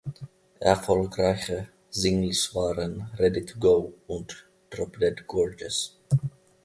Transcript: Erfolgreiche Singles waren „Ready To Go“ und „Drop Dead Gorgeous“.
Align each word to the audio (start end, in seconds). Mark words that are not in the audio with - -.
Erfolgreiche 0.61 1.67
Singles 1.91 2.55
waren 2.55 3.11
„Ready 3.19 3.45
To 3.45 3.59
Go“ 3.59 3.93
und 4.07 4.47
„Drop 4.71 4.97
Dead 4.97 5.27
Gorgeous“. 5.27 5.99